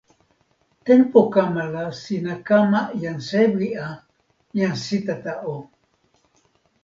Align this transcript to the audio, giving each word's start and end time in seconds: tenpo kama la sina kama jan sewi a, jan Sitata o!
tenpo 0.89 1.21
kama 1.33 1.63
la 1.75 1.85
sina 2.01 2.35
kama 2.47 2.81
jan 3.01 3.19
sewi 3.29 3.69
a, 3.87 3.87
jan 4.59 4.75
Sitata 4.87 5.33
o! 5.55 5.57